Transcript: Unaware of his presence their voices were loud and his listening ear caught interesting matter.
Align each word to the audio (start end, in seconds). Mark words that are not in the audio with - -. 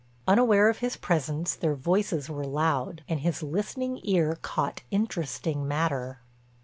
Unaware 0.27 0.67
of 0.67 0.79
his 0.79 0.97
presence 0.97 1.53
their 1.53 1.75
voices 1.75 2.27
were 2.27 2.43
loud 2.43 3.03
and 3.07 3.19
his 3.19 3.43
listening 3.43 3.99
ear 4.03 4.35
caught 4.41 4.81
interesting 4.89 5.67
matter. 5.67 6.21